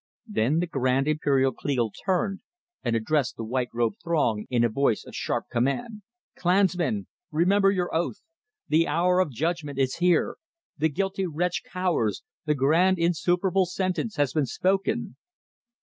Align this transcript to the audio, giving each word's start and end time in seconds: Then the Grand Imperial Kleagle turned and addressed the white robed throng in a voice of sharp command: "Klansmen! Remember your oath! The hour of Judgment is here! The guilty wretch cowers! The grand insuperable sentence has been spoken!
Then 0.25 0.57
the 0.57 0.65
Grand 0.65 1.07
Imperial 1.07 1.51
Kleagle 1.53 1.91
turned 2.03 2.39
and 2.83 2.95
addressed 2.95 3.37
the 3.37 3.43
white 3.43 3.67
robed 3.71 3.97
throng 4.03 4.47
in 4.49 4.63
a 4.63 4.67
voice 4.67 5.03
of 5.05 5.13
sharp 5.13 5.45
command: 5.51 6.01
"Klansmen! 6.35 7.05
Remember 7.29 7.69
your 7.69 7.93
oath! 7.93 8.19
The 8.67 8.87
hour 8.87 9.19
of 9.19 9.29
Judgment 9.29 9.77
is 9.77 9.97
here! 9.97 10.37
The 10.75 10.89
guilty 10.89 11.27
wretch 11.27 11.61
cowers! 11.63 12.23
The 12.45 12.55
grand 12.55 12.97
insuperable 12.97 13.67
sentence 13.67 14.15
has 14.15 14.33
been 14.33 14.47
spoken! 14.47 15.17